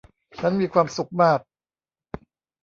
[0.39, 1.39] ฉันมีความสุขมาก!